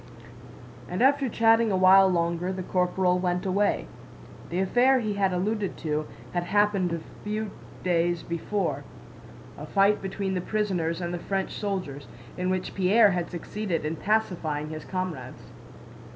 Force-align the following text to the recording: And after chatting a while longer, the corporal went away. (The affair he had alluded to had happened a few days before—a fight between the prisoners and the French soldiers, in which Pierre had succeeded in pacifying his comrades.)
And 0.89 1.03
after 1.03 1.29
chatting 1.29 1.71
a 1.71 1.77
while 1.77 2.07
longer, 2.07 2.51
the 2.51 2.63
corporal 2.63 3.19
went 3.19 3.45
away. 3.45 3.85
(The 4.49 4.57
affair 4.59 4.97
he 4.99 5.13
had 5.13 5.31
alluded 5.31 5.77
to 5.77 6.07
had 6.33 6.45
happened 6.45 6.91
a 6.91 7.01
few 7.23 7.51
days 7.83 8.23
before—a 8.23 9.65
fight 9.67 10.01
between 10.01 10.33
the 10.33 10.41
prisoners 10.41 11.01
and 11.01 11.13
the 11.13 11.19
French 11.19 11.51
soldiers, 11.51 12.07
in 12.35 12.49
which 12.49 12.73
Pierre 12.73 13.11
had 13.11 13.29
succeeded 13.29 13.85
in 13.85 13.95
pacifying 13.95 14.69
his 14.71 14.85
comrades.) 14.85 15.43